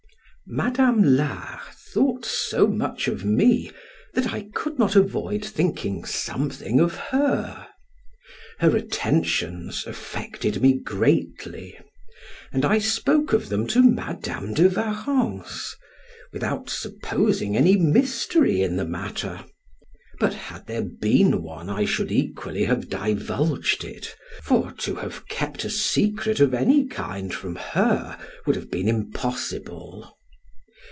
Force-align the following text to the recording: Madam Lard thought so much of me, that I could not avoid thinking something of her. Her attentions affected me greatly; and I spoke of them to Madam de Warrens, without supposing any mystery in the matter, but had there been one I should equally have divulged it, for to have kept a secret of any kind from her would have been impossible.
Madam 0.53 1.15
Lard 1.15 1.61
thought 1.93 2.25
so 2.25 2.67
much 2.67 3.07
of 3.07 3.23
me, 3.23 3.71
that 4.15 4.33
I 4.33 4.49
could 4.53 4.77
not 4.77 4.97
avoid 4.97 5.45
thinking 5.45 6.03
something 6.03 6.81
of 6.81 6.93
her. 6.95 7.69
Her 8.59 8.75
attentions 8.75 9.87
affected 9.87 10.61
me 10.61 10.73
greatly; 10.77 11.79
and 12.51 12.65
I 12.65 12.79
spoke 12.79 13.31
of 13.31 13.47
them 13.47 13.65
to 13.67 13.81
Madam 13.81 14.53
de 14.53 14.67
Warrens, 14.67 15.73
without 16.33 16.69
supposing 16.69 17.55
any 17.55 17.77
mystery 17.77 18.61
in 18.61 18.75
the 18.75 18.85
matter, 18.85 19.45
but 20.19 20.33
had 20.33 20.67
there 20.67 20.83
been 20.83 21.43
one 21.43 21.69
I 21.69 21.85
should 21.85 22.11
equally 22.11 22.65
have 22.65 22.89
divulged 22.89 23.85
it, 23.85 24.17
for 24.43 24.73
to 24.79 24.95
have 24.95 25.25
kept 25.29 25.63
a 25.63 25.69
secret 25.69 26.41
of 26.41 26.53
any 26.53 26.85
kind 26.87 27.33
from 27.33 27.55
her 27.55 28.19
would 28.45 28.57
have 28.57 28.69
been 28.69 28.89
impossible. 28.89 30.17